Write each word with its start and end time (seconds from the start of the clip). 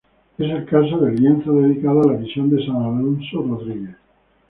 Es 0.39 0.49
el 0.49 0.65
caso 0.65 0.97
del 0.97 1.15
lienzo 1.21 1.53
dedicado 1.59 2.01
a 2.01 2.07
la 2.13 2.17
Visión 2.17 2.49
de 2.49 2.65
San 2.65 2.75
Alonso 2.75 3.37
Rodríguez. 3.43 3.97